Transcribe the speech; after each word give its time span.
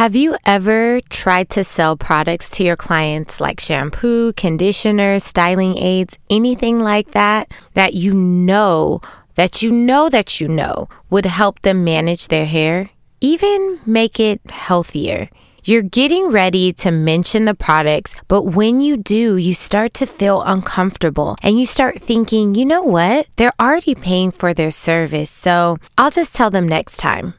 Have 0.00 0.16
you 0.16 0.38
ever 0.46 1.02
tried 1.10 1.50
to 1.50 1.62
sell 1.62 1.94
products 1.94 2.48
to 2.52 2.64
your 2.64 2.74
clients 2.74 3.38
like 3.38 3.60
shampoo, 3.60 4.32
conditioners, 4.32 5.24
styling 5.24 5.76
aids, 5.76 6.16
anything 6.30 6.80
like 6.80 7.10
that, 7.10 7.52
that 7.74 7.92
you 7.92 8.14
know, 8.14 9.02
that 9.34 9.60
you 9.60 9.70
know 9.70 10.08
that 10.08 10.40
you 10.40 10.48
know 10.48 10.88
would 11.10 11.26
help 11.26 11.60
them 11.60 11.84
manage 11.84 12.28
their 12.28 12.46
hair, 12.46 12.88
even 13.20 13.78
make 13.84 14.18
it 14.18 14.40
healthier? 14.48 15.28
You're 15.64 15.82
getting 15.82 16.30
ready 16.30 16.72
to 16.80 16.90
mention 16.90 17.44
the 17.44 17.54
products, 17.54 18.16
but 18.26 18.44
when 18.44 18.80
you 18.80 18.96
do, 18.96 19.36
you 19.36 19.52
start 19.52 19.92
to 20.00 20.06
feel 20.06 20.40
uncomfortable 20.40 21.36
and 21.42 21.60
you 21.60 21.66
start 21.66 21.98
thinking, 22.00 22.54
you 22.54 22.64
know 22.64 22.82
what? 22.82 23.28
They're 23.36 23.52
already 23.60 23.94
paying 23.94 24.30
for 24.30 24.54
their 24.54 24.70
service, 24.70 25.30
so 25.30 25.76
I'll 25.98 26.10
just 26.10 26.34
tell 26.34 26.48
them 26.48 26.66
next 26.66 26.96
time. 26.96 27.34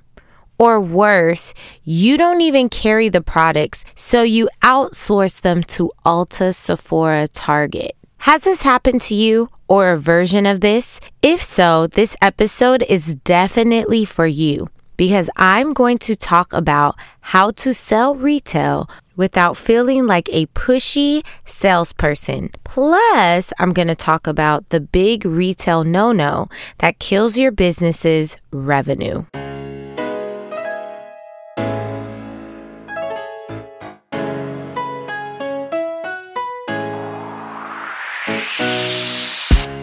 Or 0.62 0.80
worse, 0.80 1.56
you 1.84 2.20
don't 2.20 2.42
even 2.42 2.70
carry 2.70 3.10
the 3.10 3.24
products, 3.24 3.84
so 3.96 4.22
you 4.22 4.48
outsource 4.62 5.42
them 5.42 5.64
to 5.74 5.92
Ulta, 6.06 6.54
Sephora, 6.54 7.28
Target. 7.30 7.94
Has 8.20 8.44
this 8.44 8.62
happened 8.62 9.02
to 9.10 9.16
you 9.16 9.50
or 9.68 9.92
a 9.92 9.98
version 9.98 10.46
of 10.46 10.62
this? 10.62 11.00
If 11.24 11.42
so, 11.42 11.88
this 11.88 12.16
episode 12.22 12.84
is 12.88 13.16
definitely 13.16 14.06
for 14.06 14.28
you 14.28 14.70
because 14.98 15.32
I'm 15.36 15.74
going 15.74 15.98
to 15.98 16.16
talk 16.16 16.54
about 16.54 16.94
how 17.22 17.50
to 17.66 17.74
sell 17.74 18.14
retail 18.14 18.88
without 19.16 19.58
feeling 19.58 20.06
like 20.06 20.30
a 20.32 20.46
pushy 20.54 21.26
salesperson. 21.44 22.52
Plus, 22.64 23.52
I'm 23.58 23.74
going 23.74 23.88
to 23.88 23.96
talk 23.96 24.28
about 24.28 24.70
the 24.70 24.80
big 24.80 25.26
retail 25.26 25.84
no 25.84 26.12
no 26.12 26.50
that 26.78 27.00
kills 27.00 27.36
your 27.36 27.52
business's 27.52 28.38
revenue. 28.52 29.26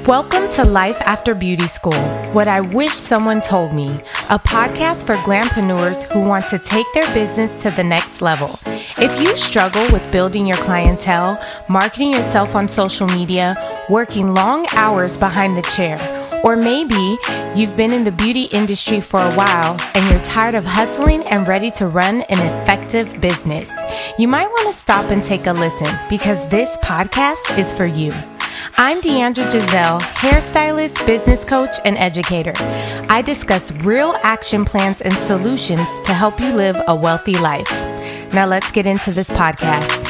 Welcome 0.08 0.48
to 0.52 0.64
Life 0.64 1.02
After 1.02 1.34
Beauty 1.34 1.66
School. 1.66 1.92
What 2.32 2.48
I 2.48 2.62
wish 2.62 2.94
someone 2.94 3.42
told 3.42 3.74
me, 3.74 3.90
a 4.30 4.38
podcast 4.38 5.04
for 5.04 5.16
glampreneurs 5.16 6.02
who 6.04 6.26
want 6.26 6.48
to 6.48 6.58
take 6.58 6.86
their 6.94 7.06
business 7.12 7.60
to 7.60 7.70
the 7.70 7.84
next 7.84 8.22
level. 8.22 8.48
If 8.96 9.20
you 9.20 9.36
struggle 9.36 9.84
with 9.92 10.10
building 10.10 10.46
your 10.46 10.56
clientele, 10.56 11.38
marketing 11.68 12.14
yourself 12.14 12.54
on 12.54 12.68
social 12.68 13.06
media, 13.08 13.54
working 13.90 14.32
long 14.32 14.66
hours 14.72 15.14
behind 15.14 15.58
the 15.58 15.62
chair, 15.76 15.98
or 16.42 16.56
maybe 16.56 17.18
you've 17.54 17.76
been 17.76 17.92
in 17.92 18.04
the 18.04 18.12
beauty 18.12 18.44
industry 18.44 19.02
for 19.02 19.20
a 19.20 19.34
while 19.34 19.76
and 19.94 20.10
you're 20.10 20.24
tired 20.24 20.54
of 20.54 20.64
hustling 20.64 21.22
and 21.24 21.46
ready 21.46 21.70
to 21.72 21.86
run 21.86 22.22
an 22.22 22.62
effective 22.62 23.20
business. 23.20 23.76
You 24.18 24.28
might 24.28 24.48
want 24.48 24.68
to 24.68 24.72
stop 24.72 25.10
and 25.10 25.20
take 25.20 25.44
a 25.46 25.52
listen 25.52 25.94
because 26.08 26.48
this 26.48 26.78
podcast 26.78 27.58
is 27.58 27.74
for 27.74 27.84
you. 27.84 28.14
I'm 28.80 29.00
Deandra 29.00 29.50
Giselle, 29.50 29.98
hairstylist, 29.98 31.04
business 31.04 31.44
coach, 31.44 31.80
and 31.84 31.98
educator. 31.98 32.52
I 33.10 33.22
discuss 33.22 33.72
real 33.72 34.14
action 34.22 34.64
plans 34.64 35.00
and 35.00 35.12
solutions 35.12 35.88
to 36.04 36.14
help 36.14 36.38
you 36.38 36.52
live 36.52 36.76
a 36.86 36.94
wealthy 36.94 37.34
life. 37.34 37.68
Now 38.32 38.46
let's 38.46 38.70
get 38.70 38.86
into 38.86 39.10
this 39.10 39.30
podcast. 39.30 40.07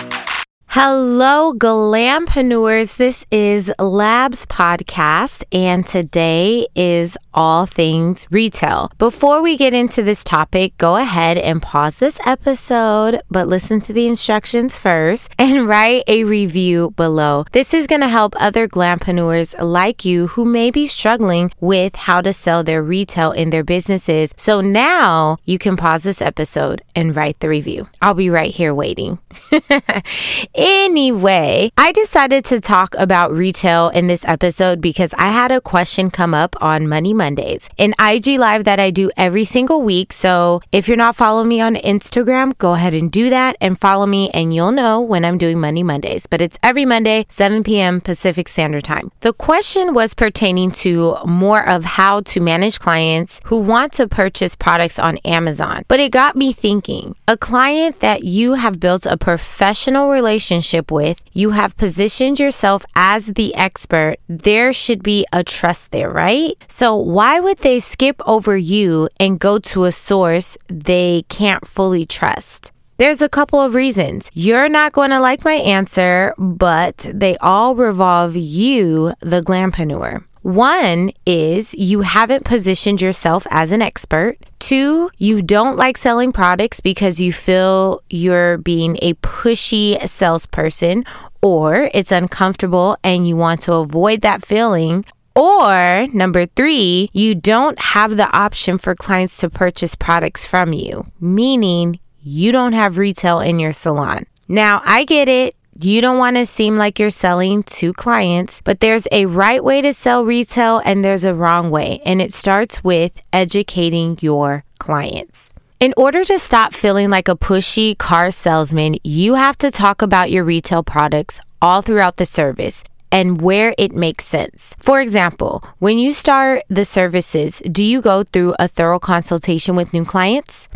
Hello, 0.80 1.54
Glampreneurs. 1.54 2.98
This 2.98 3.26
is 3.32 3.72
Labs 3.80 4.46
Podcast, 4.46 5.42
and 5.50 5.84
today 5.84 6.68
is 6.76 7.18
all 7.34 7.66
things 7.66 8.28
retail. 8.30 8.92
Before 8.96 9.42
we 9.42 9.56
get 9.56 9.74
into 9.74 10.04
this 10.04 10.22
topic, 10.22 10.78
go 10.78 10.94
ahead 10.94 11.36
and 11.36 11.60
pause 11.60 11.96
this 11.96 12.20
episode, 12.24 13.20
but 13.28 13.48
listen 13.48 13.80
to 13.82 13.92
the 13.92 14.06
instructions 14.06 14.78
first 14.78 15.32
and 15.38 15.66
write 15.66 16.04
a 16.06 16.22
review 16.22 16.92
below. 16.92 17.44
This 17.50 17.74
is 17.74 17.88
going 17.88 18.02
to 18.02 18.08
help 18.08 18.34
other 18.38 18.68
Glampreneurs 18.68 19.60
like 19.60 20.04
you 20.04 20.28
who 20.28 20.44
may 20.44 20.70
be 20.70 20.86
struggling 20.86 21.50
with 21.58 21.96
how 21.96 22.20
to 22.20 22.32
sell 22.32 22.62
their 22.62 22.84
retail 22.84 23.32
in 23.32 23.50
their 23.50 23.64
businesses. 23.64 24.32
So 24.36 24.60
now 24.60 25.38
you 25.44 25.58
can 25.58 25.76
pause 25.76 26.04
this 26.04 26.22
episode 26.22 26.82
and 26.94 27.16
write 27.16 27.40
the 27.40 27.48
review. 27.48 27.88
I'll 28.00 28.14
be 28.14 28.30
right 28.30 28.54
here 28.54 28.72
waiting. 28.72 29.18
Anyway, 30.70 31.72
I 31.78 31.92
decided 31.92 32.44
to 32.46 32.60
talk 32.60 32.94
about 32.98 33.32
retail 33.32 33.88
in 33.88 34.06
this 34.06 34.22
episode 34.26 34.82
because 34.82 35.14
I 35.14 35.28
had 35.28 35.50
a 35.50 35.62
question 35.62 36.10
come 36.10 36.34
up 36.34 36.54
on 36.60 36.88
Money 36.88 37.14
Mondays, 37.14 37.70
an 37.78 37.94
IG 37.98 38.38
live 38.38 38.64
that 38.64 38.78
I 38.78 38.90
do 38.90 39.10
every 39.16 39.44
single 39.44 39.80
week. 39.80 40.12
So 40.12 40.60
if 40.70 40.86
you're 40.86 40.98
not 40.98 41.16
following 41.16 41.48
me 41.48 41.62
on 41.62 41.76
Instagram, 41.76 42.56
go 42.58 42.74
ahead 42.74 42.92
and 42.92 43.10
do 43.10 43.30
that 43.30 43.56
and 43.62 43.80
follow 43.80 44.04
me, 44.04 44.28
and 44.30 44.52
you'll 44.52 44.72
know 44.72 45.00
when 45.00 45.24
I'm 45.24 45.38
doing 45.38 45.58
Money 45.58 45.82
Mondays. 45.82 46.26
But 46.26 46.42
it's 46.42 46.58
every 46.62 46.84
Monday, 46.84 47.24
7 47.30 47.62
p.m. 47.62 48.02
Pacific 48.02 48.46
Standard 48.46 48.84
Time. 48.84 49.10
The 49.20 49.32
question 49.32 49.94
was 49.94 50.12
pertaining 50.12 50.70
to 50.82 51.16
more 51.24 51.66
of 51.66 51.86
how 51.86 52.20
to 52.20 52.40
manage 52.40 52.78
clients 52.78 53.40
who 53.44 53.58
want 53.58 53.94
to 53.94 54.06
purchase 54.06 54.54
products 54.54 54.98
on 54.98 55.16
Amazon. 55.24 55.86
But 55.88 56.00
it 56.00 56.12
got 56.12 56.36
me 56.36 56.52
thinking 56.52 57.16
a 57.26 57.38
client 57.38 58.00
that 58.00 58.24
you 58.24 58.54
have 58.54 58.80
built 58.80 59.06
a 59.06 59.16
professional 59.16 60.10
relationship 60.10 60.47
relationship 60.48 60.90
with, 60.90 61.20
you 61.32 61.50
have 61.50 61.76
positioned 61.76 62.40
yourself 62.40 62.84
as 62.94 63.26
the 63.26 63.54
expert, 63.54 64.16
there 64.28 64.72
should 64.72 65.02
be 65.02 65.26
a 65.32 65.44
trust 65.44 65.90
there, 65.90 66.10
right? 66.10 66.52
So 66.68 66.96
why 66.96 67.40
would 67.40 67.58
they 67.58 67.80
skip 67.80 68.20
over 68.26 68.56
you 68.56 69.08
and 69.20 69.38
go 69.38 69.58
to 69.58 69.84
a 69.84 69.92
source 69.92 70.56
they 70.68 71.24
can't 71.28 71.66
fully 71.66 72.06
trust? 72.06 72.72
There's 72.96 73.22
a 73.22 73.28
couple 73.28 73.60
of 73.60 73.74
reasons. 73.74 74.30
You're 74.34 74.68
not 74.68 74.92
going 74.92 75.10
to 75.10 75.20
like 75.20 75.44
my 75.44 75.54
answer, 75.54 76.34
but 76.36 77.06
they 77.14 77.36
all 77.36 77.76
revolve 77.76 78.34
you, 78.34 79.12
the 79.20 79.40
glampreneur. 79.40 80.24
One 80.48 81.10
is 81.26 81.74
you 81.74 82.00
haven't 82.00 82.46
positioned 82.46 83.02
yourself 83.02 83.46
as 83.50 83.70
an 83.70 83.82
expert. 83.82 84.38
Two, 84.58 85.10
you 85.18 85.42
don't 85.42 85.76
like 85.76 85.98
selling 85.98 86.32
products 86.32 86.80
because 86.80 87.20
you 87.20 87.34
feel 87.34 88.00
you're 88.08 88.56
being 88.56 88.96
a 89.02 89.12
pushy 89.16 90.00
salesperson 90.08 91.04
or 91.42 91.90
it's 91.92 92.10
uncomfortable 92.10 92.96
and 93.04 93.28
you 93.28 93.36
want 93.36 93.60
to 93.60 93.74
avoid 93.74 94.22
that 94.22 94.42
feeling. 94.42 95.04
Or 95.36 96.06
number 96.14 96.46
three, 96.46 97.10
you 97.12 97.34
don't 97.34 97.78
have 97.78 98.16
the 98.16 98.34
option 98.34 98.78
for 98.78 98.94
clients 98.94 99.36
to 99.40 99.50
purchase 99.50 99.94
products 99.94 100.46
from 100.46 100.72
you, 100.72 101.12
meaning 101.20 102.00
you 102.22 102.52
don't 102.52 102.72
have 102.72 102.96
retail 102.96 103.40
in 103.40 103.58
your 103.58 103.74
salon. 103.74 104.24
Now, 104.48 104.80
I 104.86 105.04
get 105.04 105.28
it. 105.28 105.57
You 105.80 106.00
don't 106.00 106.18
want 106.18 106.34
to 106.34 106.44
seem 106.44 106.76
like 106.76 106.98
you're 106.98 107.08
selling 107.08 107.62
to 107.78 107.92
clients, 107.92 108.60
but 108.64 108.80
there's 108.80 109.06
a 109.12 109.26
right 109.26 109.62
way 109.62 109.80
to 109.82 109.92
sell 109.92 110.24
retail 110.24 110.82
and 110.84 111.04
there's 111.04 111.24
a 111.24 111.36
wrong 111.36 111.70
way. 111.70 112.02
And 112.04 112.20
it 112.20 112.32
starts 112.32 112.82
with 112.82 113.22
educating 113.32 114.18
your 114.20 114.64
clients. 114.80 115.52
In 115.78 115.94
order 115.96 116.24
to 116.24 116.36
stop 116.40 116.72
feeling 116.72 117.10
like 117.10 117.28
a 117.28 117.36
pushy 117.36 117.96
car 117.96 118.32
salesman, 118.32 118.96
you 119.04 119.34
have 119.34 119.56
to 119.58 119.70
talk 119.70 120.02
about 120.02 120.32
your 120.32 120.42
retail 120.42 120.82
products 120.82 121.38
all 121.62 121.80
throughout 121.80 122.16
the 122.16 122.26
service 122.26 122.82
and 123.12 123.40
where 123.40 123.72
it 123.78 123.92
makes 123.92 124.24
sense. 124.24 124.74
For 124.80 125.00
example, 125.00 125.62
when 125.78 126.00
you 126.00 126.12
start 126.12 126.64
the 126.68 126.84
services, 126.84 127.62
do 127.70 127.84
you 127.84 128.02
go 128.02 128.24
through 128.24 128.56
a 128.58 128.66
thorough 128.66 128.98
consultation 128.98 129.76
with 129.76 129.92
new 129.92 130.04
clients? 130.04 130.68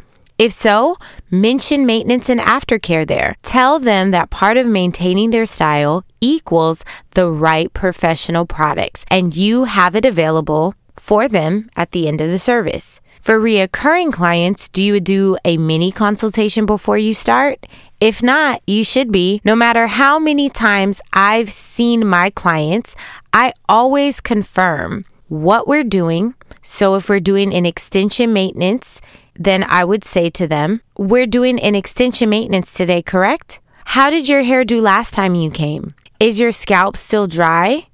If 0.42 0.50
so, 0.50 0.96
mention 1.30 1.86
maintenance 1.86 2.28
and 2.28 2.40
aftercare 2.40 3.06
there. 3.06 3.36
Tell 3.44 3.78
them 3.78 4.10
that 4.10 4.30
part 4.30 4.56
of 4.56 4.66
maintaining 4.66 5.30
their 5.30 5.46
style 5.46 6.04
equals 6.20 6.84
the 7.12 7.30
right 7.30 7.72
professional 7.72 8.44
products, 8.44 9.04
and 9.08 9.36
you 9.36 9.66
have 9.66 9.94
it 9.94 10.04
available 10.04 10.74
for 10.96 11.28
them 11.28 11.70
at 11.76 11.92
the 11.92 12.08
end 12.08 12.20
of 12.20 12.28
the 12.28 12.40
service. 12.40 13.00
For 13.20 13.38
reoccurring 13.38 14.12
clients, 14.12 14.68
do 14.68 14.82
you 14.82 14.98
do 14.98 15.36
a 15.44 15.58
mini 15.58 15.92
consultation 15.92 16.66
before 16.66 16.98
you 16.98 17.14
start? 17.14 17.64
If 18.00 18.20
not, 18.20 18.62
you 18.66 18.82
should 18.82 19.12
be. 19.12 19.40
No 19.44 19.54
matter 19.54 19.86
how 19.86 20.18
many 20.18 20.48
times 20.48 21.00
I've 21.12 21.52
seen 21.52 22.04
my 22.04 22.30
clients, 22.30 22.96
I 23.32 23.52
always 23.68 24.20
confirm 24.20 25.04
what 25.28 25.68
we're 25.68 25.84
doing. 25.84 26.34
So 26.62 26.96
if 26.96 27.08
we're 27.08 27.20
doing 27.20 27.54
an 27.54 27.64
extension 27.64 28.32
maintenance, 28.32 29.00
then 29.34 29.64
I 29.64 29.84
would 29.84 30.04
say 30.04 30.30
to 30.30 30.46
them, 30.46 30.82
We're 30.96 31.26
doing 31.26 31.60
an 31.60 31.74
extension 31.74 32.30
maintenance 32.30 32.74
today, 32.74 33.02
correct? 33.02 33.60
How 33.86 34.10
did 34.10 34.28
your 34.28 34.42
hair 34.42 34.64
do 34.64 34.80
last 34.80 35.14
time 35.14 35.34
you 35.34 35.50
came? 35.50 35.94
Is 36.20 36.38
your 36.38 36.52
scalp 36.52 36.96
still 36.96 37.26
dry? 37.26 37.88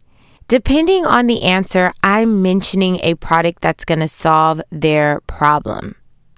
Depending 0.48 1.04
on 1.04 1.26
the 1.26 1.42
answer, 1.42 1.92
I'm 2.02 2.40
mentioning 2.40 3.00
a 3.02 3.14
product 3.14 3.60
that's 3.60 3.84
going 3.84 4.00
to 4.00 4.08
solve 4.08 4.62
their 4.70 5.20
problem. 5.26 5.94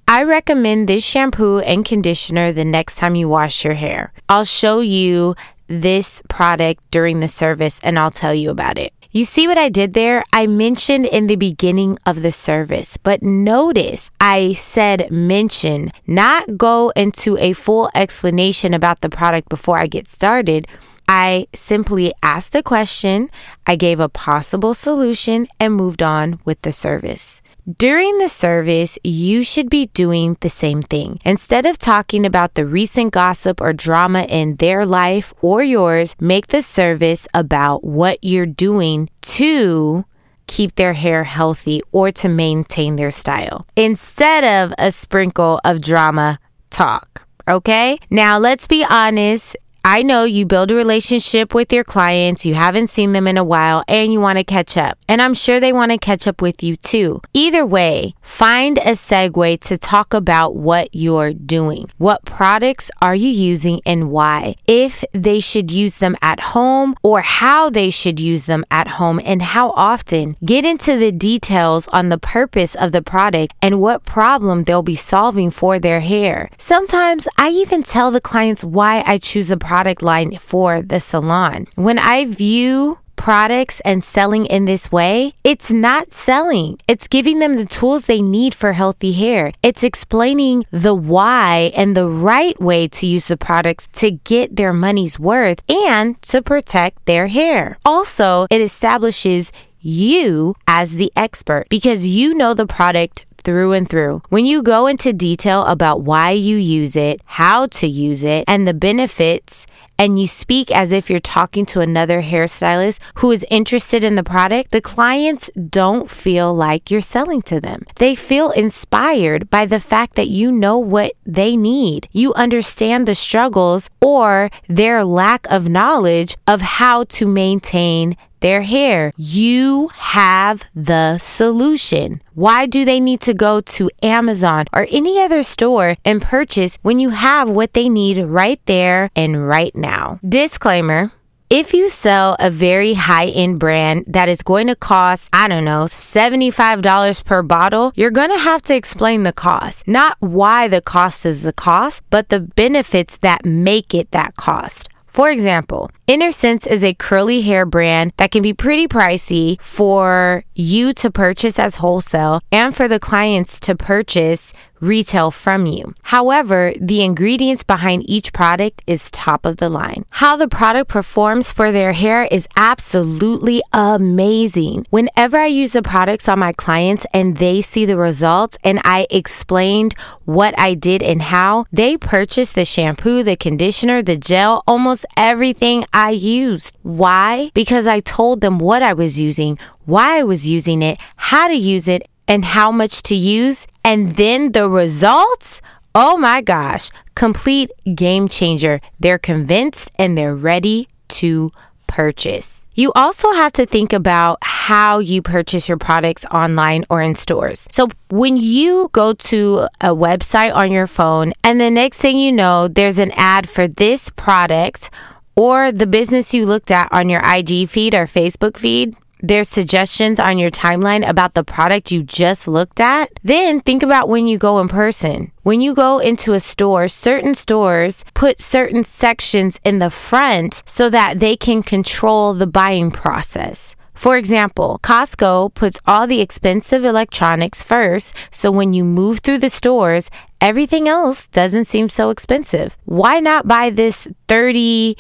I 0.09 0.25
recommend 0.25 0.89
this 0.89 1.05
shampoo 1.05 1.61
and 1.61 1.85
conditioner 1.85 2.51
the 2.51 2.65
next 2.65 2.97
time 2.97 3.15
you 3.15 3.29
wash 3.29 3.65
your 3.65 3.75
hair. 3.75 4.13
I'll 4.29 4.45
show 4.45 4.81
you 4.81 5.37
this 5.69 6.21
product 6.29 6.83
during 6.91 7.21
the 7.21 7.29
service 7.29 7.79
and 7.85 7.97
I'll 7.97 8.11
tell 8.11 8.35
you 8.35 8.51
about 8.51 8.77
it. 8.77 8.93
You 9.13 9.25
see 9.25 9.49
what 9.49 9.59
I 9.59 9.71
did 9.71 9.95
there? 9.95 10.23
I 10.33 10.47
mentioned 10.47 11.05
in 11.05 11.27
the 11.27 11.35
beginning 11.35 11.99
of 12.07 12.23
the 12.23 12.31
service, 12.31 12.97
but 12.97 13.25
notice 13.25 14.09
I 14.21 14.53
said 14.53 15.11
mention, 15.11 15.91
not 16.07 16.57
go 16.57 16.91
into 16.91 17.37
a 17.39 17.53
full 17.53 17.91
explanation 17.93 18.73
about 18.73 19.01
the 19.01 19.09
product 19.09 19.49
before 19.49 19.79
I 19.81 19.89
get 19.89 20.07
started. 20.07 20.69
I 21.09 21.49
simply 21.53 22.13
asked 22.23 22.55
a 22.55 22.63
question, 22.63 23.31
I 23.67 23.75
gave 23.75 23.99
a 23.99 24.09
possible 24.09 24.75
solution, 24.75 25.49
and 25.59 25.75
moved 25.75 26.05
on 26.05 26.39
with 26.45 26.63
the 26.63 26.73
service. 26.73 27.43
During 27.79 28.19
the 28.19 28.29
service, 28.29 28.99
you 29.05 29.43
should 29.43 29.69
be 29.69 29.87
doing 29.87 30.37
the 30.41 30.49
same 30.49 30.83
thing. 30.83 31.21
Instead 31.25 31.67
of 31.67 31.79
talking 31.79 32.25
about 32.25 32.55
the 32.55 32.65
recent 32.65 33.13
gossip 33.13 33.61
or 33.61 33.73
drama 33.73 34.23
in 34.23 34.57
their 34.57 34.87
life 34.87 35.35
or 35.43 35.63
yours, 35.63 36.15
make 36.21 36.49
the 36.49 36.63
service 36.63 37.29
about 37.35 37.85
what 37.85 38.19
you're 38.23 38.47
doing 38.47 39.11
to 39.23 40.05
keep 40.47 40.75
their 40.75 40.95
hair 40.95 41.25
healthy 41.25 41.81
or 41.93 42.11
to 42.11 42.29
maintain 42.29 42.97
their 42.97 43.11
style 43.11 43.67
instead 43.77 44.43
of 44.43 44.75
a 44.79 44.91
sprinkle 44.91 45.61
of 45.65 45.81
drama 45.81 46.39
talk. 46.71 47.27
Okay? 47.47 47.99
Now, 48.11 48.39
let's 48.39 48.67
be 48.67 48.85
honest. 48.89 49.57
I 49.83 50.03
know 50.03 50.25
you 50.25 50.45
build 50.45 50.71
a 50.71 50.75
relationship 50.75 51.55
with 51.55 51.73
your 51.73 51.85
clients, 51.85 52.45
you 52.45 52.55
haven't 52.55 52.89
seen 52.89 53.13
them 53.13 53.27
in 53.27 53.39
a 53.39 53.45
while, 53.45 53.83
and 53.89 54.13
you 54.13 54.21
want 54.21 54.37
to 54.37 54.45
catch 54.45 54.77
up. 54.77 54.99
And 55.09 55.23
I'm 55.23 55.33
sure 55.33 55.59
they 55.59 55.73
want 55.73 55.91
to 55.91 55.97
catch 55.97 56.27
up 56.27 56.43
with 56.43 56.63
you 56.63 56.77
too. 56.77 57.23
Either 57.33 57.65
way, 57.65 58.15
find 58.21 58.77
a 58.77 58.93
segue 58.93 59.61
to 59.61 59.79
talk 59.79 60.13
about 60.13 60.55
what 60.55 60.91
you're 60.93 61.33
doing. 61.33 61.91
What 61.97 62.27
products 62.27 62.91
are 63.01 63.15
you 63.15 63.31
using 63.31 63.81
and 63.87 64.11
why? 64.11 64.57
If 64.67 65.03
they 65.15 65.41
should 65.41 65.73
use 65.73 65.97
them 65.97 66.15
at 66.21 66.41
home 66.41 66.95
or 67.03 67.23
how 67.23 67.71
they 67.71 67.89
should 67.89 68.21
use 68.21 68.45
them 68.45 68.67
at 68.71 68.87
home 68.99 69.19
and 69.25 69.41
how 69.41 69.71
often. 69.71 70.37
Get 70.45 70.67
into 70.67 70.99
the 70.99 71.11
details 71.11 71.89
on 71.89 72.11
the 72.11 72.19
purpose 72.19 72.75
of 72.75 72.93
the 72.93 73.03
product 73.03 73.55
and 73.63 73.81
what 73.81 74.05
problem 74.05 74.65
they'll 74.65 74.83
be 74.83 74.95
solving 74.95 75.51
for 75.51 75.79
their 75.79 76.01
hair. 76.01 76.51
Sometimes 76.59 77.27
I 77.39 77.49
even 77.49 77.83
tell 77.83 78.11
the 78.11 78.21
clients 78.21 78.63
why 78.63 79.03
I 79.07 79.17
choose 79.17 79.51
a 79.51 79.57
product 79.57 79.70
product 79.71 80.03
line 80.03 80.37
for 80.37 80.83
the 80.83 80.99
salon. 80.99 81.59
When 81.77 81.97
I 81.97 82.25
view 82.25 82.99
products 83.15 83.79
and 83.85 84.03
selling 84.03 84.45
in 84.47 84.65
this 84.65 84.91
way, 84.91 85.33
it's 85.45 85.71
not 85.71 86.13
selling. 86.13 86.79
It's 86.89 87.07
giving 87.07 87.39
them 87.39 87.55
the 87.55 87.67
tools 87.79 88.07
they 88.07 88.21
need 88.21 88.53
for 88.53 88.73
healthy 88.73 89.13
hair. 89.13 89.53
It's 89.63 89.85
explaining 89.85 90.65
the 90.73 90.97
why 91.13 91.71
and 91.77 91.95
the 91.95 92.09
right 92.09 92.59
way 92.61 92.89
to 92.89 93.07
use 93.07 93.27
the 93.27 93.37
products 93.37 93.87
to 94.01 94.11
get 94.33 94.57
their 94.57 94.73
money's 94.73 95.21
worth 95.21 95.61
and 95.71 96.21
to 96.23 96.43
protect 96.43 97.07
their 97.07 97.29
hair. 97.29 97.79
Also, 97.85 98.49
it 98.51 98.61
establishes 98.61 99.53
you 99.81 100.55
as 100.67 100.95
the 100.95 101.13
expert 101.17 101.67
because 101.69 102.07
you 102.07 102.35
know 102.35 102.55
the 102.55 102.67
product 102.67 103.25
through 103.43 103.73
and 103.73 103.89
through. 103.89 104.23
When 104.29 104.47
you 104.47 104.63
go 104.63 104.87
into 104.87 105.13
detail 105.13 105.65
about 105.65 106.03
why 106.03 106.31
you 106.33 106.57
use 106.57 106.97
it, 106.97 107.21
how 107.25 107.67
to 107.67 107.87
use 107.87 108.23
it, 108.25 108.45
and 108.47 108.67
the 108.67 108.75
benefits, 108.75 109.67
and 110.01 110.19
you 110.19 110.27
speak 110.27 110.71
as 110.71 110.93
if 110.93 111.11
you're 111.11 111.19
talking 111.19 111.67
to 111.67 111.81
another 111.81 112.23
hairstylist 112.23 113.01
who 113.17 113.31
is 113.31 113.45
interested 113.51 114.03
in 114.03 114.15
the 114.15 114.25
product, 114.25 114.71
the 114.71 114.81
clients 114.81 115.51
don't 115.69 116.11
feel 116.11 116.55
like 116.55 116.91
you're 116.91 117.03
selling 117.03 117.43
to 117.43 117.61
them. 117.61 117.85
They 117.97 118.15
feel 118.15 118.51
inspired 118.53 119.51
by 119.51 119.67
the 119.67 119.79
fact 119.79 120.15
that 120.15 120.29
you 120.29 120.51
know 120.51 120.79
what 120.79 121.13
they 121.27 121.55
need. 121.55 122.09
You 122.13 122.33
understand 122.33 123.07
the 123.07 123.15
struggles 123.15 123.91
or 124.01 124.49
their 124.69 125.05
lack 125.05 125.47
of 125.51 125.69
knowledge 125.69 126.35
of 126.47 126.63
how 126.63 127.05
to 127.05 127.27
maintain 127.27 128.17
their 128.41 128.63
hair. 128.63 129.13
You 129.17 129.91
have 129.95 130.65
the 130.75 131.19
solution. 131.19 132.23
Why 132.35 132.67
do 132.67 132.85
they 132.85 133.01
need 133.01 133.21
to 133.23 133.35
go 133.35 133.61
to 133.61 133.91
Amazon 134.03 134.67
or 134.73 134.87
any 134.91 135.21
other 135.21 135.43
store 135.43 135.97
and 136.05 136.23
purchase 136.23 136.79
when 136.83 136.99
you 136.99 137.11
have 137.11 137.49
what 137.49 137.75
they 137.75 137.89
need 137.89 138.19
right 138.19 138.61
there 138.67 139.11
and 139.15 139.47
right 139.47 139.75
now? 139.75 140.19
Disclaimer. 140.27 141.13
If 141.51 141.75
you 141.75 141.89
sell 141.89 142.37
a 142.39 142.49
very 142.49 142.95
high 142.95 143.27
end 143.27 143.59
brand 143.59 144.05
that 144.07 144.29
is 144.29 144.41
going 144.41 144.69
to 144.69 144.77
cost, 144.77 145.29
I 145.33 145.49
don't 145.49 145.65
know, 145.65 145.87
$75 145.87 147.25
per 147.25 147.43
bottle, 147.43 147.93
you're 147.97 148.13
going 148.13 148.31
to 148.31 148.39
have 148.39 148.63
to 148.63 148.77
explain 148.77 149.25
the 149.25 149.33
cost. 149.33 149.89
Not 149.89 150.17
why 150.21 150.69
the 150.69 150.81
cost 150.81 151.27
is 151.27 151.43
the 151.43 151.53
cost, 151.53 152.03
but 152.09 152.29
the 152.29 152.39
benefits 152.39 153.17
that 153.17 153.45
make 153.45 153.93
it 153.95 154.13
that 154.13 154.37
cost. 154.37 154.89
For 155.11 155.29
example, 155.29 155.91
InnerSense 156.07 156.69
is 156.69 156.85
a 156.85 156.95
curly 156.95 157.41
hair 157.41 157.67
brand 157.67 158.13
that 158.17 158.31
can 158.31 158.43
be 158.43 158.55
pretty 158.55 158.87
pricey 158.87 159.61
for 159.61 160.45
you 160.55 160.95
to 160.95 161.11
purchase 161.11 161.59
as 161.59 161.77
wholesale 161.77 162.41
and 162.53 162.75
for 162.75 162.87
the 162.87 163.01
clients 163.01 163.59
to 163.61 163.75
purchase 163.75 164.53
retail 164.81 165.31
from 165.31 165.67
you. 165.67 165.95
However, 166.03 166.73
the 166.81 167.03
ingredients 167.03 167.63
behind 167.63 168.09
each 168.09 168.33
product 168.33 168.83
is 168.87 169.11
top 169.11 169.45
of 169.47 169.59
the 169.59 169.69
line. 169.69 170.05
How 170.11 170.37
the 170.37 170.49
product 170.49 170.89
performs 170.89 171.53
for 171.53 171.71
their 171.71 171.93
hair 171.93 172.25
is 172.31 172.49
absolutely 172.57 173.63
amazing. 173.73 174.87
Whenever 174.91 175.39
I 175.39 175.47
use 175.47 175.73
the 175.73 175.83
products 175.83 176.29
on 176.29 176.39
my 176.39 176.53
clients 176.53 177.07
and 177.13 177.37
they 177.37 177.61
see 177.61 177.85
the 177.85 177.97
results 177.97 178.57
and 178.65 178.81
I 178.85 179.07
explained 179.11 179.95
what 180.25 180.59
I 180.59 180.75
did 180.75 181.03
and 181.03 181.23
how, 181.23 181.67
they 181.73 181.97
purchase 181.97 182.51
the 182.51 182.65
shampoo, 182.65 183.23
the 183.23 183.37
conditioner, 183.37 184.03
the 184.03 184.17
gel, 184.17 184.63
almost 184.67 185.07
everything 185.17 185.85
I 185.93 186.11
used. 186.11 186.77
Why? 186.83 187.51
Because 187.55 187.87
I 187.87 188.01
told 188.01 188.41
them 188.41 188.59
what 188.59 188.83
I 188.83 188.93
was 188.93 189.19
using, 189.19 189.59
why 189.85 190.19
I 190.21 190.23
was 190.23 190.49
using 190.49 190.83
it, 190.83 190.99
how 191.17 191.49
to 191.49 191.55
use 191.55 191.89
it, 191.89 192.09
and 192.29 192.45
how 192.45 192.71
much 192.71 193.03
to 193.03 193.15
use. 193.17 193.67
And 193.85 194.15
then 194.17 194.53
the 194.53 194.69
results, 194.69 195.63
oh 195.95 196.17
my 196.17 196.41
gosh, 196.41 196.91
complete 197.15 197.71
game 197.95 198.29
changer. 198.29 198.81
They're 198.99 199.19
convinced 199.19 199.91
and 199.99 200.17
they're 200.17 200.37
ready 200.37 200.89
to 201.21 201.51
purchase. 201.91 202.67
You 202.77 202.93
also 202.95 203.33
have 203.33 203.53
to 203.55 203.67
think 203.67 203.93
about 203.93 204.39
how 204.43 205.01
you 205.01 205.23
purchase 205.23 205.69
your 205.69 205.77
products 205.77 206.25
online 206.27 206.85
or 206.89 207.03
in 207.03 207.17
stores. 207.17 207.67
So, 207.71 207.89
when 208.11 208.37
you 208.37 208.89
go 208.93 209.13
to 209.13 209.67
a 209.81 209.89
website 209.89 210.55
on 210.55 210.71
your 210.71 210.87
phone, 210.87 211.33
and 211.43 211.61
the 211.61 211.71
next 211.71 211.99
thing 211.99 212.17
you 212.17 212.33
know, 212.33 212.69
there's 212.69 212.99
an 212.99 213.11
ad 213.17 213.49
for 213.49 213.67
this 213.67 214.09
product 214.11 214.91
or 215.35 215.73
the 215.73 215.87
business 215.87 216.33
you 216.33 216.47
looked 216.47 216.71
at 216.71 216.93
on 216.93 217.09
your 217.09 217.23
IG 217.25 217.69
feed 217.69 217.95
or 217.95 218.07
Facebook 218.07 218.57
feed, 218.57 218.95
there's 219.23 219.49
suggestions 219.49 220.19
on 220.19 220.39
your 220.39 220.51
timeline 220.51 221.09
about 221.09 221.35
the 221.35 221.45
product 221.45 221.93
you 221.93 222.03
just 222.03 222.49
looked 222.49 222.81
at, 222.81 223.11
then 223.23 223.61
think 223.61 223.83
about 223.83 224.09
when 224.09 224.27
you 224.27 224.39
go 224.39 224.59
in 224.61 224.69
person. 224.69 225.33
When 225.43 225.61
you 225.61 225.75
go 225.75 225.99
into 225.99 226.35
a 226.35 226.41
store, 226.41 226.89
certain 226.89 227.35
stores 227.35 228.05
put 228.15 228.41
certain 228.41 228.85
sections 228.85 229.59
in 229.65 229.79
the 229.79 229.91
front 229.91 230.63
so 230.67 230.91
that 230.91 231.21
they 231.21 231.37
can 231.37 231.63
control 231.63 232.35
the 232.35 232.47
buying 232.47 232.91
process. 232.91 233.77
For 234.01 234.17
example, 234.17 234.81
Costco 234.83 235.53
puts 235.53 235.79
all 235.87 236.07
the 236.07 236.23
expensive 236.23 236.87
electronics 236.87 237.63
first, 237.63 238.15
so 238.31 238.51
when 238.51 238.73
you 238.73 238.83
move 238.83 239.19
through 239.19 239.39
the 239.41 239.51
stores, 239.51 240.09
everything 240.41 240.89
else 240.89 241.29
doesn't 241.29 241.67
seem 241.67 241.91
so 241.91 242.09
expensive. 242.09 242.79
Why 242.87 243.21
not 243.21 243.47
buy 243.47 243.69
this 243.69 244.09
$30 244.27 244.97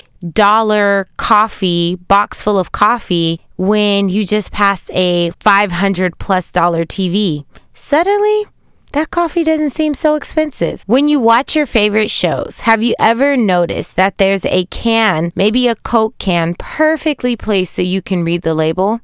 coffee, 1.17 1.97
box 1.97 2.43
full 2.43 2.59
of 2.59 2.73
coffee, 2.73 3.41
when 3.57 4.09
you 4.09 4.27
just 4.27 4.53
passed 4.53 4.91
a 4.93 5.31
500 5.41 6.19
plus 6.19 6.53
dollar 6.53 6.85
TV? 6.85 7.45
Suddenly, 7.75 8.47
that 8.93 9.11
coffee 9.11 9.45
doesn't 9.45 9.71
seem 9.71 9.95
so 9.95 10.17
expensive. 10.17 10.83
When 10.87 11.09
you 11.09 11.21
watch 11.21 11.55
your 11.55 11.67
favorite 11.67 12.11
shows, 12.11 12.61
have 12.61 12.83
you 12.83 12.95
ever 12.99 13.37
noticed 13.37 13.97
that 13.97 14.19
there's 14.19 14.45
a 14.47 14.65
can, 14.67 15.33
maybe 15.35 15.69
a 15.69 15.77
Coke 15.77 16.19
can, 16.19 16.55
perfectly 16.59 17.37
placed 17.37 17.75
so 17.75 17.83
you 17.83 18.03
can 18.03 18.25
read 18.25 18.43
the 18.43 18.55
label? 18.55 19.01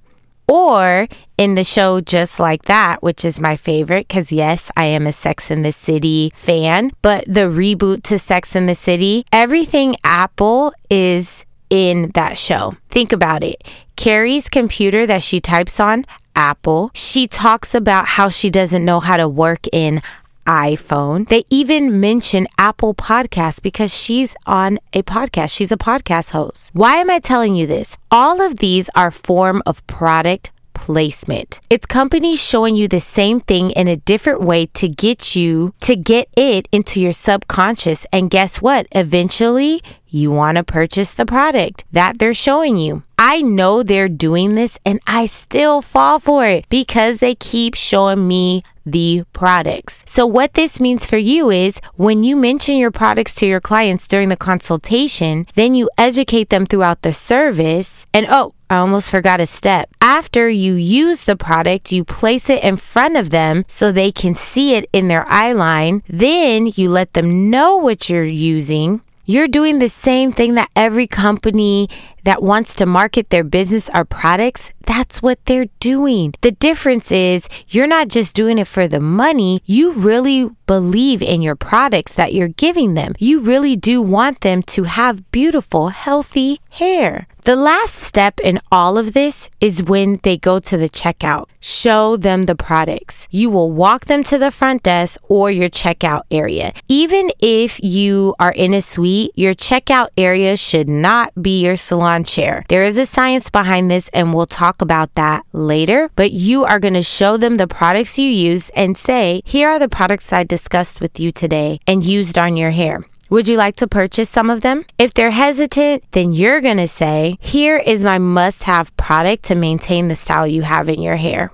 Or 0.48 1.08
in 1.36 1.54
the 1.54 1.64
show 1.64 2.00
Just 2.00 2.38
Like 2.38 2.62
That, 2.66 3.02
which 3.02 3.24
is 3.24 3.40
my 3.40 3.56
favorite, 3.56 4.08
because 4.08 4.30
yes, 4.30 4.70
I 4.76 4.84
am 4.84 5.06
a 5.06 5.12
Sex 5.12 5.50
in 5.50 5.62
the 5.62 5.72
City 5.72 6.30
fan, 6.34 6.92
but 7.02 7.24
the 7.26 7.48
reboot 7.50 8.02
to 8.04 8.18
Sex 8.18 8.54
in 8.54 8.66
the 8.66 8.74
City, 8.74 9.24
everything 9.32 9.96
Apple 10.04 10.72
is 10.88 11.44
in 11.68 12.10
that 12.14 12.38
show. 12.38 12.74
Think 12.90 13.12
about 13.12 13.42
it. 13.42 13.62
Carrie's 13.96 14.48
computer 14.48 15.06
that 15.06 15.22
she 15.22 15.40
types 15.40 15.80
on 15.80 16.06
Apple. 16.36 16.90
She 16.94 17.26
talks 17.26 17.74
about 17.74 18.06
how 18.06 18.28
she 18.28 18.50
doesn't 18.50 18.84
know 18.84 19.00
how 19.00 19.16
to 19.16 19.28
work 19.28 19.66
in 19.72 20.02
iPhone. 20.46 21.28
They 21.28 21.44
even 21.50 22.00
mention 22.00 22.46
Apple 22.58 22.94
Podcasts 22.94 23.62
because 23.62 23.94
she's 23.94 24.34
on 24.46 24.78
a 24.92 25.02
podcast. 25.02 25.54
She's 25.54 25.72
a 25.72 25.76
podcast 25.76 26.30
host. 26.30 26.70
Why 26.72 26.96
am 26.96 27.10
I 27.10 27.18
telling 27.18 27.56
you 27.56 27.66
this? 27.66 27.96
All 28.10 28.40
of 28.40 28.56
these 28.56 28.88
are 28.94 29.10
form 29.10 29.62
of 29.66 29.86
product 29.86 30.50
placement. 30.76 31.58
It's 31.70 31.86
companies 31.86 32.40
showing 32.40 32.76
you 32.76 32.86
the 32.86 33.00
same 33.00 33.40
thing 33.40 33.70
in 33.70 33.88
a 33.88 33.96
different 33.96 34.42
way 34.42 34.66
to 34.74 34.88
get 34.88 35.34
you 35.34 35.72
to 35.80 35.96
get 35.96 36.28
it 36.36 36.68
into 36.70 37.00
your 37.00 37.12
subconscious 37.12 38.06
and 38.12 38.30
guess 38.30 38.60
what? 38.60 38.86
Eventually 38.92 39.82
you 40.16 40.30
want 40.30 40.56
to 40.56 40.64
purchase 40.64 41.12
the 41.14 41.26
product 41.26 41.84
that 41.92 42.18
they're 42.18 42.34
showing 42.34 42.76
you. 42.76 43.02
I 43.18 43.40
know 43.40 43.82
they're 43.82 44.08
doing 44.08 44.52
this 44.52 44.78
and 44.84 45.00
I 45.06 45.26
still 45.26 45.80
fall 45.80 46.18
for 46.18 46.46
it 46.46 46.66
because 46.68 47.20
they 47.20 47.34
keep 47.34 47.74
showing 47.74 48.26
me 48.26 48.62
the 48.84 49.24
products. 49.32 50.02
So, 50.06 50.26
what 50.26 50.54
this 50.54 50.80
means 50.80 51.06
for 51.06 51.16
you 51.16 51.50
is 51.50 51.80
when 51.94 52.22
you 52.24 52.36
mention 52.36 52.76
your 52.76 52.92
products 52.92 53.34
to 53.36 53.46
your 53.46 53.60
clients 53.60 54.06
during 54.06 54.28
the 54.28 54.36
consultation, 54.36 55.46
then 55.54 55.74
you 55.74 55.90
educate 55.98 56.50
them 56.50 56.66
throughout 56.66 57.02
the 57.02 57.12
service. 57.12 58.06
And 58.14 58.26
oh, 58.30 58.54
I 58.70 58.76
almost 58.76 59.10
forgot 59.10 59.40
a 59.40 59.46
step. 59.46 59.90
After 60.00 60.48
you 60.48 60.74
use 60.74 61.20
the 61.20 61.36
product, 61.36 61.92
you 61.92 62.04
place 62.04 62.48
it 62.48 62.62
in 62.62 62.76
front 62.76 63.16
of 63.16 63.30
them 63.30 63.64
so 63.66 63.90
they 63.90 64.12
can 64.12 64.34
see 64.34 64.74
it 64.74 64.88
in 64.92 65.08
their 65.08 65.26
eye 65.28 65.52
line. 65.52 66.02
Then 66.08 66.72
you 66.74 66.90
let 66.90 67.12
them 67.12 67.50
know 67.50 67.76
what 67.76 68.08
you're 68.08 68.24
using. 68.24 69.02
You're 69.28 69.48
doing 69.48 69.80
the 69.80 69.88
same 69.88 70.30
thing 70.30 70.54
that 70.54 70.70
every 70.76 71.08
company 71.08 71.88
that 72.22 72.44
wants 72.44 72.76
to 72.76 72.86
market 72.86 73.30
their 73.30 73.42
business 73.42 73.90
or 73.92 74.04
products, 74.04 74.70
that's 74.86 75.20
what 75.20 75.44
they're 75.46 75.66
doing. 75.80 76.32
The 76.42 76.52
difference 76.52 77.10
is 77.10 77.48
you're 77.66 77.88
not 77.88 78.06
just 78.06 78.36
doing 78.36 78.56
it 78.56 78.68
for 78.68 78.86
the 78.86 79.00
money, 79.00 79.62
you 79.64 79.92
really 79.94 80.50
believe 80.68 81.22
in 81.22 81.42
your 81.42 81.56
products 81.56 82.14
that 82.14 82.34
you're 82.34 82.46
giving 82.46 82.94
them. 82.94 83.14
You 83.18 83.40
really 83.40 83.74
do 83.74 84.00
want 84.00 84.42
them 84.42 84.62
to 84.62 84.84
have 84.84 85.28
beautiful, 85.32 85.88
healthy 85.88 86.60
hair. 86.70 87.26
The 87.46 87.54
last 87.54 87.94
step 87.94 88.40
in 88.40 88.58
all 88.72 88.98
of 88.98 89.12
this 89.12 89.48
is 89.60 89.80
when 89.80 90.18
they 90.24 90.36
go 90.36 90.58
to 90.58 90.76
the 90.76 90.88
checkout. 90.88 91.46
Show 91.60 92.16
them 92.16 92.42
the 92.42 92.56
products. 92.56 93.28
You 93.30 93.50
will 93.50 93.70
walk 93.70 94.06
them 94.06 94.24
to 94.24 94.36
the 94.36 94.50
front 94.50 94.82
desk 94.82 95.20
or 95.30 95.48
your 95.48 95.68
checkout 95.68 96.22
area. 96.28 96.72
Even 96.88 97.30
if 97.38 97.80
you 97.84 98.34
are 98.40 98.50
in 98.50 98.74
a 98.74 98.82
suite, 98.82 99.30
your 99.36 99.54
checkout 99.54 100.08
area 100.18 100.56
should 100.56 100.88
not 100.88 101.40
be 101.40 101.62
your 101.62 101.76
salon 101.76 102.24
chair. 102.24 102.64
There 102.68 102.82
is 102.82 102.98
a 102.98 103.06
science 103.06 103.48
behind 103.48 103.92
this, 103.92 104.08
and 104.08 104.34
we'll 104.34 104.46
talk 104.46 104.82
about 104.82 105.14
that 105.14 105.46
later. 105.52 106.10
But 106.16 106.32
you 106.32 106.64
are 106.64 106.80
going 106.80 106.94
to 106.94 107.02
show 107.04 107.36
them 107.36 107.58
the 107.58 107.68
products 107.68 108.18
you 108.18 108.28
used 108.28 108.72
and 108.74 108.96
say, 108.96 109.40
Here 109.44 109.68
are 109.68 109.78
the 109.78 109.88
products 109.88 110.32
I 110.32 110.42
discussed 110.42 111.00
with 111.00 111.20
you 111.20 111.30
today 111.30 111.78
and 111.86 112.04
used 112.04 112.36
on 112.36 112.56
your 112.56 112.72
hair. 112.72 113.04
Would 113.28 113.48
you 113.48 113.56
like 113.56 113.74
to 113.76 113.88
purchase 113.88 114.30
some 114.30 114.50
of 114.50 114.60
them? 114.60 114.84
If 114.98 115.12
they're 115.12 115.32
hesitant, 115.32 116.04
then 116.12 116.32
you're 116.32 116.60
going 116.60 116.76
to 116.76 116.86
say, 116.86 117.36
Here 117.40 117.76
is 117.76 118.04
my 118.04 118.18
must 118.18 118.62
have 118.64 118.96
product 118.96 119.42
to 119.46 119.56
maintain 119.56 120.06
the 120.06 120.14
style 120.14 120.46
you 120.46 120.62
have 120.62 120.88
in 120.88 121.02
your 121.02 121.16
hair. 121.16 121.50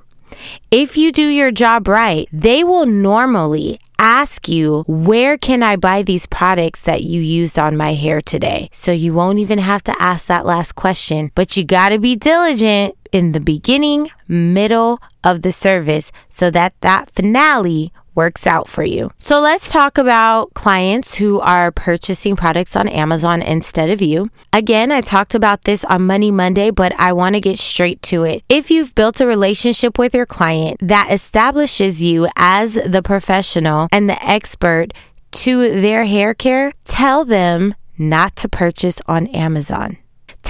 If 0.71 0.97
you 0.97 1.12
do 1.12 1.26
your 1.26 1.50
job 1.50 1.88
right, 1.88 2.29
they 2.33 2.62
will 2.62 2.87
normally 2.87 3.81
ask 3.99 4.49
you, 4.49 4.85
where 4.87 5.38
can 5.38 5.62
I 5.62 5.76
buy 5.76 6.02
these 6.02 6.26
products 6.26 6.83
that 6.83 7.05
you 7.05 7.21
used 7.21 7.59
on 7.59 7.76
my 7.76 7.95
hair 7.95 8.21
today? 8.21 8.69
So 8.73 8.93
you 8.93 9.14
won't 9.14 9.38
even 9.38 9.59
have 9.59 9.85
to 9.85 10.02
ask 10.02 10.26
that 10.26 10.45
last 10.45 10.75
question, 10.75 11.31
but 11.35 11.57
you 11.57 11.64
got 11.64 11.91
to 11.91 11.99
be 11.99 12.17
diligent 12.17 12.97
in 13.12 13.33
the 13.33 13.41
beginning, 13.41 14.11
middle 14.26 14.99
of 15.23 15.43
the 15.43 15.52
service 15.52 16.11
so 16.29 16.50
that 16.50 16.75
that 16.81 17.11
finale 17.11 17.93
works 18.14 18.47
out 18.47 18.69
for 18.69 18.85
you. 18.85 19.11
So 19.19 19.40
let's 19.40 19.71
talk 19.71 19.99
about 19.99 20.54
clients 20.54 21.14
who 21.16 21.40
are 21.40 21.71
purchasing 21.71 22.37
products 22.37 22.76
on 22.76 22.88
Amazon 22.88 23.42
instead 23.42 23.90
of 23.90 24.02
you. 24.02 24.31
Again, 24.52 24.92
I 24.92 25.00
talked 25.00 25.35
about 25.35 25.64
this 25.64 25.85
on 25.85 26.07
Money 26.07 26.31
Monday, 26.31 26.71
but 26.71 26.99
I 26.99 27.12
want 27.12 27.35
to 27.35 27.40
get 27.40 27.59
straight 27.59 28.02
to 28.02 28.25
it. 28.25 28.42
If 28.49 28.71
you've 28.71 28.95
built 28.95 29.21
a 29.21 29.26
relationship 29.26 29.99
with 29.99 30.14
your 30.14 30.26
client 30.26 30.78
that 30.81 31.12
establishes 31.12 32.02
you 32.02 32.28
as 32.37 32.75
the 32.75 33.02
professional 33.02 33.88
and 33.92 34.09
the 34.09 34.23
expert 34.25 34.92
to 35.33 35.81
their 35.81 36.04
hair 36.04 36.35
care, 36.35 36.73
tell 36.85 37.25
them 37.25 37.75
not 37.99 38.37
to 38.37 38.49
purchase 38.49 39.00
on 39.07 39.26
Amazon. 39.28 39.97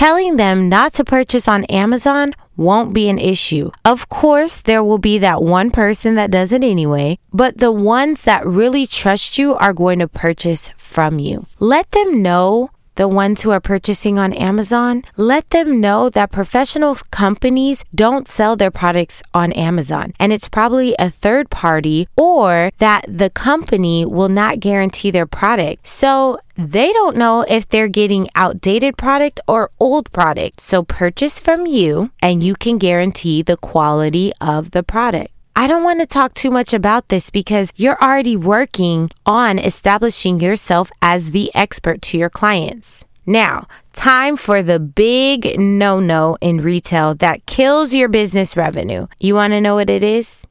Telling 0.03 0.35
them 0.35 0.69
not 0.69 0.95
to 0.95 1.05
purchase 1.05 1.47
on 1.47 1.63
Amazon 1.67 2.33
won't 2.57 2.93
be 2.93 3.09
an 3.09 3.21
issue. 3.21 3.71
Of 3.85 4.09
course, 4.09 4.61
there 4.61 4.83
will 4.83 4.99
be 4.99 5.17
that 5.19 5.45
one 5.45 5.71
person 5.71 6.17
that 6.17 6.33
does 6.33 6.51
it 6.51 6.65
anyway, 6.65 7.21
but 7.33 7.59
the 7.59 7.71
ones 7.71 8.23
that 8.23 8.45
really 8.45 8.85
trust 8.85 9.39
you 9.39 9.55
are 9.55 9.73
going 9.73 10.01
to 10.01 10.09
purchase 10.09 10.71
from 10.71 11.21
you. 11.21 11.47
Let 11.61 11.93
them 11.93 12.21
know 12.21 12.71
the 12.95 13.09
ones 13.09 13.43
who 13.43 13.51
are 13.51 13.61
purchasing 13.61 14.19
on 14.19 14.33
Amazon, 14.33 15.03
let 15.17 15.51
them 15.51 15.81
know 15.81 16.11
that 16.11 16.31
professional 16.31 16.95
companies 17.11 17.85
don't 17.95 18.29
sell 18.29 18.57
their 18.57 18.71
products 18.71 19.23
on 19.33 19.53
Amazon. 19.53 20.13
And 20.19 20.33
it's 20.33 20.49
probably 20.49 20.95
a 20.99 21.11
third 21.11 21.51
party 21.51 22.09
or 22.17 22.71
that 22.79 23.05
the 23.09 23.31
company 23.31 24.05
will 24.05 24.29
not 24.29 24.61
guarantee 24.61 25.11
their 25.11 25.27
product. 25.27 25.87
So 25.87 26.39
they 26.57 26.93
don't 26.93 27.17
know 27.17 27.47
if 27.49 27.69
they're 27.69 27.89
getting 27.89 28.29
outdated 28.35 28.97
product 28.97 29.41
or 29.49 29.71
old 29.81 30.13
product. 30.13 30.61
So 30.61 30.83
purchase 30.83 31.41
from 31.41 31.67
you 31.67 32.13
and 32.21 32.43
you 32.43 32.55
can 32.55 32.79
guarantee 32.79 33.43
the 33.43 33.57
quality 33.57 34.33
of 34.41 34.73
the 34.73 34.83
product. 34.83 35.33
I 35.55 35.67
don't 35.67 35.85
want 35.85 36.01
to 36.01 36.07
talk 36.07 36.33
too 36.33 36.51
much 36.51 36.73
about 36.73 37.09
this 37.09 37.29
because 37.29 37.73
you're 37.77 38.03
already 38.03 38.37
working 38.37 39.11
on 39.27 39.59
establishing 39.59 40.41
yourself 40.41 40.91
as 41.03 41.31
the 41.31 41.55
expert 41.55 42.01
to 42.03 42.19
your 42.19 42.31
clients. 42.31 43.05
Now, 43.27 43.69
time 43.93 44.37
for 44.37 44.63
the 44.63 44.81
big 44.81 45.59
no 45.59 46.01
no 46.01 46.39
in 46.41 46.63
retail 46.63 47.15
that 47.17 47.45
kills 47.45 47.93
your 47.93 48.09
business 48.09 48.57
revenue. 48.57 49.07
You 49.21 49.35
want 49.35 49.53
to 49.53 49.61
know 49.61 49.75
what 49.75 49.91
it 49.91 50.03
is? 50.03 50.47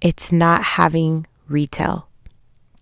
It's 0.00 0.32
not 0.32 0.62
having 0.62 1.26
retail. 1.48 2.08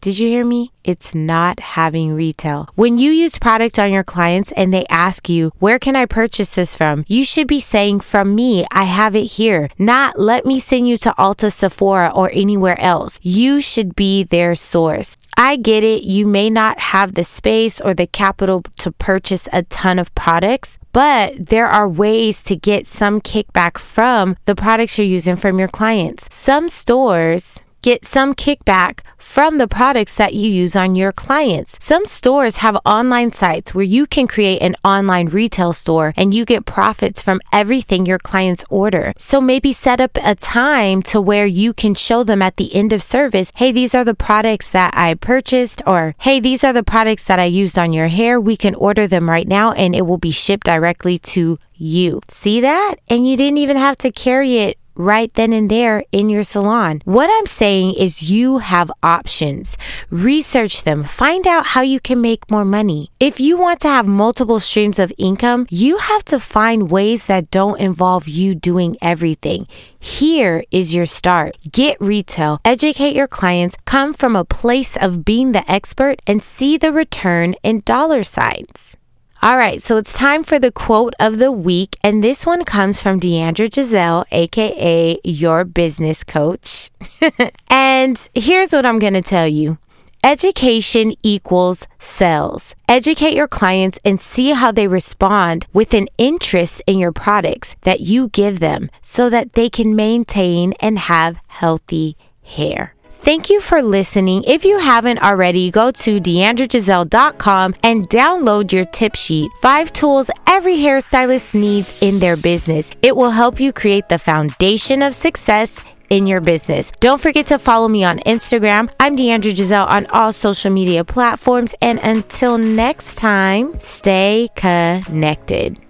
Did 0.05 0.19
you 0.19 0.29
hear 0.29 0.45
me? 0.45 0.71
It's 0.85 1.15
not 1.15 1.61
having 1.61 2.13
retail. 2.13 2.69
When 2.75 2.99
you 2.99 3.11
use 3.11 3.39
product 3.39 3.79
on 3.79 3.91
your 3.91 4.05
clients 4.05 4.53
and 4.53 4.71
they 4.71 4.85
ask 4.91 5.31
you, 5.31 5.51
where 5.61 5.79
can 5.79 5.97
I 5.97 6.05
purchase 6.05 6.57
this 6.57 6.77
from? 6.77 7.07
You 7.09 7.25
should 7.25 7.47
be 7.47 7.59
saying, 7.59 8.01
from 8.01 8.35
me, 8.35 8.67
I 8.71 8.85
have 8.85 9.17
it 9.17 9.41
here. 9.41 9.71
Not 9.79 10.19
let 10.19 10.45
me 10.45 10.61
send 10.61 10.87
you 10.87 10.99
to 10.99 11.15
Ulta, 11.17 11.51
Sephora, 11.51 12.13
or 12.15 12.31
anywhere 12.35 12.79
else. 12.79 13.19
You 13.23 13.63
should 13.63 13.97
be 13.97 14.25
their 14.25 14.55
source. 14.55 15.17
I 15.39 15.57
get 15.57 15.83
it. 15.83 16.03
You 16.03 16.27
may 16.27 16.51
not 16.51 16.79
have 16.93 17.15
the 17.15 17.25
space 17.25 17.81
or 17.81 17.95
the 17.95 18.07
capital 18.07 18.63
to 18.77 18.93
purchase 18.93 19.49
a 19.55 19.63
ton 19.63 19.99
of 19.99 20.15
products, 20.15 20.77
but 20.93 21.47
there 21.49 21.67
are 21.67 21.89
ways 21.89 22.43
to 22.43 22.57
get 22.57 22.87
some 22.87 23.23
kickback 23.23 23.79
from 23.79 24.37
the 24.45 24.55
products 24.55 24.99
you're 24.99 25.07
using 25.07 25.37
from 25.37 25.59
your 25.59 25.69
clients. 25.69 26.29
Some 26.31 26.69
stores 26.69 27.59
get 27.85 28.03
some 28.03 28.35
kickback 28.35 29.01
from 29.19 29.59
the 29.59 29.69
products 29.69 30.17
that 30.17 30.33
you 30.33 30.49
use 30.51 30.75
on 30.75 30.97
your 30.97 31.13
clients. 31.13 31.77
Some 31.79 32.07
stores 32.07 32.57
have 32.65 32.79
online 32.87 33.31
sites 33.31 33.75
where 33.75 33.85
you 33.85 34.07
can 34.07 34.27
create 34.27 34.63
an 34.63 34.75
online 34.83 35.27
retail 35.27 35.75
store 35.75 36.15
and 36.17 36.33
you 36.33 36.47
get 36.47 36.65
profits 36.65 37.21
from 37.21 37.43
everything 37.53 38.07
your 38.07 38.19
clients 38.19 38.65
order. 38.71 39.13
So 39.19 39.39
maybe 39.39 39.71
set 39.71 40.01
up 40.01 40.17
a 40.25 40.35
time 40.35 41.03
to 41.03 41.21
where 41.21 41.45
you 41.45 41.75
can 41.75 41.95
show 41.95 42.25
them 42.25 42.41
at 42.41 42.57
the 42.57 42.75
end 42.75 42.95
of 42.95 43.03
service, 43.03 43.53
hey, 43.57 43.71
these 43.71 43.95
are 43.95 44.05
the 44.05 44.15
products 44.15 44.71
that 44.71 44.95
I 44.97 45.13
purchased, 45.13 45.83
or 45.87 46.15
hey, 46.21 46.41
these 46.41 46.65
are 46.65 46.73
the 46.73 46.83
products 46.83 47.25
that 47.25 47.39
I 47.39 47.45
used 47.45 47.79
on 47.79 47.93
your 47.93 48.09
hair. 48.09 48.41
We 48.41 48.57
can 48.57 48.75
order 48.77 49.07
them 49.07 49.29
right 49.29 49.47
now 49.47 49.73
and 49.73 49.95
it 49.95 50.07
will 50.07 50.17
be 50.17 50.31
shipped 50.31 50.65
directly 50.65 51.19
to 51.35 51.59
you. 51.75 52.23
See 52.31 52.63
that? 52.63 52.95
And 53.09 53.29
you 53.29 53.37
didn't 53.37 53.59
even 53.59 53.77
have 53.77 53.99
to 53.99 54.11
carry 54.11 54.57
it 54.57 54.79
right 54.95 55.33
then 55.35 55.53
and 55.53 55.71
there 55.71 56.05
in 56.13 56.29
your 56.29 56.45
salon. 56.45 57.03
What 57.05 57.31
I'm 57.33 57.47
saying 57.47 57.95
is 57.99 58.31
you 58.31 58.59
have 58.59 58.91
options. 59.03 59.77
Research 60.11 60.85
them. 60.85 61.05
Find 61.05 61.47
out 61.47 61.67
how 61.69 61.83
you 61.83 62.01
can 62.01 62.21
make 62.21 62.51
more 62.51 62.65
money. 62.65 63.11
If 63.21 63.41
you 63.41 63.57
want 63.57 63.81
to 63.81 63.89
have 63.89 64.07
multiple 64.07 64.61
streams 64.61 64.99
of 64.99 65.13
income, 65.19 65.67
you 65.71 65.99
have 65.99 66.25
to 66.27 66.41
find 66.41 66.91
ways 66.91 67.27
that 67.27 67.51
don't 67.51 67.81
involve 67.81 68.29
you 68.29 68.55
doing 68.55 68.97
everything. 69.01 69.67
Here 69.99 70.65
is 70.71 70.95
your 70.95 71.07
start. 71.07 71.57
Get 71.73 72.01
retail, 72.01 72.61
educate 72.65 73.15
your 73.15 73.29
clients, 73.29 73.77
come 73.85 74.13
from 74.13 74.37
a 74.37 74.45
place 74.45 74.97
of 74.97 75.25
being 75.25 75.53
the 75.53 75.71
expert, 75.71 76.21
and 76.27 76.43
see 76.43 76.77
the 76.77 76.93
return 76.93 77.55
in 77.63 77.81
dollar 77.81 78.23
signs. 78.23 78.97
All 79.45 79.59
right, 79.59 79.83
so 79.83 79.99
it's 79.99 80.15
time 80.15 80.43
for 80.43 80.59
the 80.59 80.73
quote 80.73 81.13
of 81.21 81.37
the 81.37 81.53
week, 81.53 81.99
and 82.03 82.25
this 82.25 82.47
one 82.47 82.65
comes 82.65 83.03
from 83.03 83.21
Deandra 83.21 83.71
Giselle, 83.71 84.25
aka 84.31 85.19
your 85.23 85.65
business 85.65 86.25
coach. 86.25 86.91
and 87.69 88.27
here's 88.33 88.73
what 88.73 88.87
I'm 88.87 88.99
going 88.99 89.13
to 89.13 89.21
tell 89.21 89.47
you. 89.47 89.77
Education 90.25 91.13
equals 91.23 91.87
sales. 91.99 92.75
Educate 92.89 93.35
your 93.35 93.47
clients 93.47 93.99
and 94.03 94.19
see 94.19 94.53
how 94.53 94.73
they 94.73 94.89
respond 94.89 95.67
with 95.75 95.93
an 95.93 96.09
interest 96.17 96.81
in 96.87 96.99
your 96.99 97.13
products 97.13 97.77
that 97.83 98.01
you 98.01 98.31
give 98.31 98.61
them 98.61 98.89
so 99.03 99.29
that 99.29 99.53
they 99.53 99.69
can 99.69 99.95
maintain 99.95 100.73
and 100.81 100.99
have 100.99 101.37
healthy 101.49 102.17
hair. 102.43 102.95
Thank 103.25 103.49
you 103.49 103.63
for 103.63 103.81
listening. 103.81 104.45
If 104.47 104.67
you 104.67 104.79
haven't 104.79 105.23
already, 105.23 105.71
go 105.71 105.91
to 105.91 106.21
deandragiselle.com 106.21 107.75
and 107.83 108.07
download 108.11 108.71
your 108.71 108.85
tip 108.85 109.17
sheet. 109.17 109.51
Five 109.63 109.95
tools 109.95 110.31
every 110.47 110.77
hairstylist 110.77 111.55
needs 111.55 111.95
in 112.03 112.19
their 112.19 112.37
business. 112.37 112.91
It 113.01 113.17
will 113.17 113.31
help 113.31 113.59
you 113.59 113.73
create 113.73 114.11
the 114.11 114.19
foundation 114.19 115.01
of 115.01 115.15
success 115.15 115.83
in 116.11 116.27
your 116.27 116.43
business. 116.43 116.91
Don't 117.01 117.19
forget 117.19 117.47
to 117.47 117.59
follow 117.59 117.89
me 117.89 118.05
on 118.05 118.19
Instagram. 118.21 118.91
I'm 119.01 119.17
Deandra 119.17 119.57
Giselle 119.57 119.87
on 119.87 120.05
all 120.09 120.31
social 120.31 120.71
media 120.71 121.03
platforms. 121.03 121.75
And 121.81 121.99
until 122.01 122.59
next 122.59 123.15
time, 123.15 123.73
stay 123.81 124.49
connected. 124.55 125.84